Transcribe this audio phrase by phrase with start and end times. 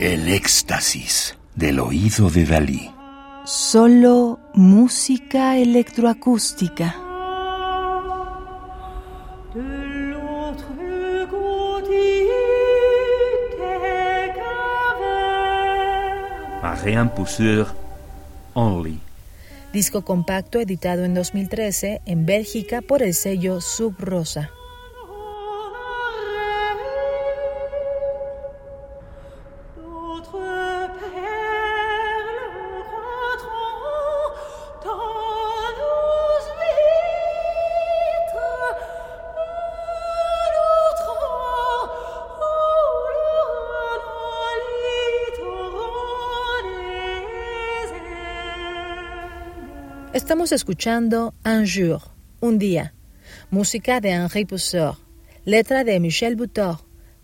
[0.00, 2.90] El éxtasis del oído de Dalí.
[3.44, 6.96] Solo música electroacústica.
[16.62, 17.66] Marianne Pousseur,
[18.54, 18.98] Only.
[19.74, 24.50] Disco compacto editado en 2013 en Bélgica por el sello Sub Rosa.
[50.12, 52.02] Estamos escuchando Un jour,
[52.40, 52.94] un día,
[53.48, 54.96] música de Henri Pousseur,
[55.44, 56.78] letra de Michel Butor,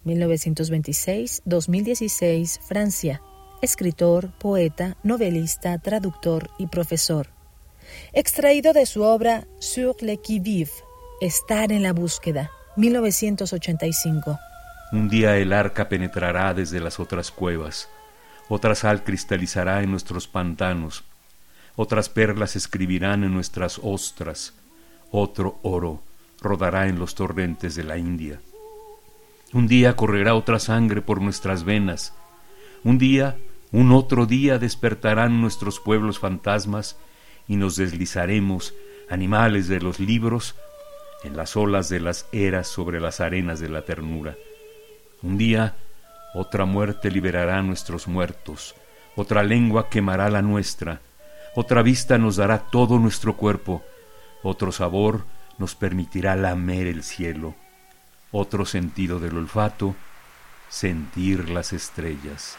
[0.04, 3.20] 1926-2016, Francia,
[3.61, 7.27] escritor, poeta, novelista, traductor y profesor.
[8.12, 10.70] Extraído de su obra Sur le qui-vive,
[11.20, 14.39] Estar en la búsqueda, 1985.
[14.92, 17.89] Un día el arca penetrará desde las otras cuevas,
[18.48, 21.02] otra sal cristalizará en nuestros pantanos,
[21.77, 24.55] otras perlas escribirán en nuestras ostras,
[25.10, 26.02] otro oro
[26.41, 28.41] rodará en los torrentes de la India.
[29.52, 32.12] Un día correrá otra sangre por nuestras venas,
[32.83, 33.36] un día,
[33.72, 36.96] un otro día despertarán nuestros pueblos fantasmas
[37.48, 38.74] y nos deslizaremos,
[39.08, 40.55] animales de los libros,
[41.24, 44.36] en las olas de las eras sobre las arenas de la ternura.
[45.22, 45.77] Un día,
[46.34, 48.74] otra muerte liberará a nuestros muertos,
[49.16, 51.00] otra lengua quemará la nuestra,
[51.56, 53.82] otra vista nos dará todo nuestro cuerpo,
[54.42, 55.24] otro sabor
[55.56, 57.54] nos permitirá lamer el cielo,
[58.30, 59.96] otro sentido del olfato,
[60.68, 62.58] sentir las estrellas.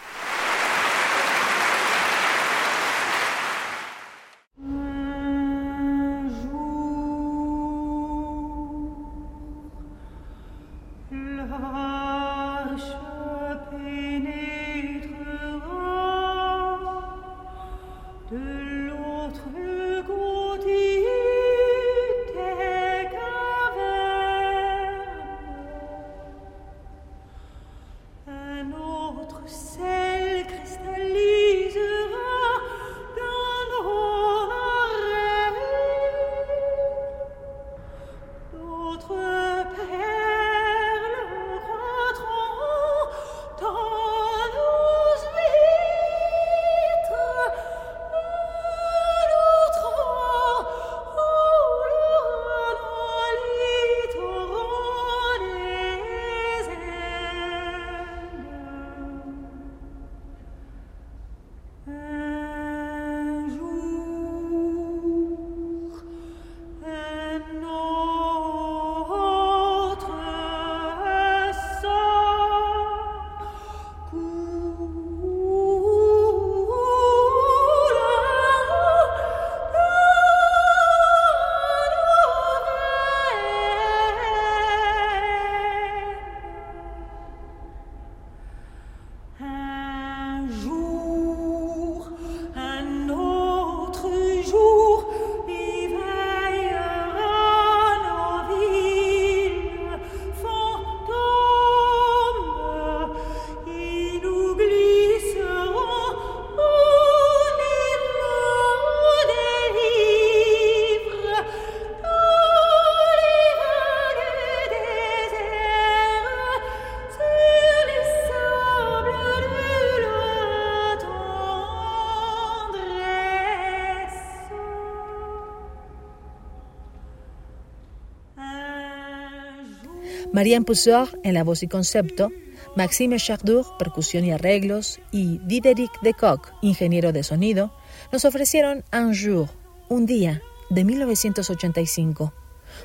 [130.33, 132.31] Marianne Pousseur en la voz y concepto,
[132.75, 137.73] Maxime Chardour, percusión y arreglos, y Diderik Decoq, ingeniero de sonido,
[138.11, 139.47] nos ofrecieron Un jour,
[139.87, 142.33] un día, de 1985.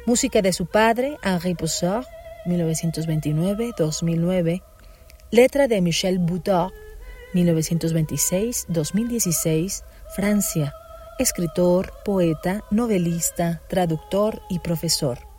[0.06, 2.06] Música de su padre, Henri Pousseur,
[2.46, 4.62] 1929-2009.
[5.32, 6.70] Letra de Michel Boutard,
[7.34, 9.82] 1926-2016,
[10.14, 10.72] Francia.
[11.18, 15.31] Escritor, poeta, novelista, traductor y profesor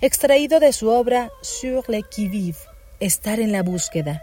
[0.00, 2.58] extraído de su obra Sur le qui-vive,
[3.00, 4.22] Estar en la búsqueda.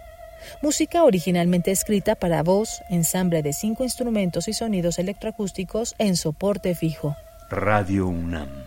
[0.62, 7.16] Música originalmente escrita para voz, ensamble de cinco instrumentos y sonidos electroacústicos en soporte fijo.
[7.50, 8.66] Radio UNAM.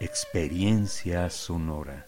[0.00, 2.06] Experiencia sonora.